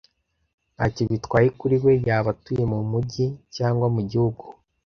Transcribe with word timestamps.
Ntacyo 0.75 1.03
bitwaye 1.11 1.47
kuri 1.59 1.75
we 1.83 1.93
yaba 2.07 2.29
atuye 2.35 2.63
mu 2.71 2.79
mujyi 2.91 3.25
cyangwa 3.55 3.85
mu 3.95 4.01
gihugu. 4.09 4.43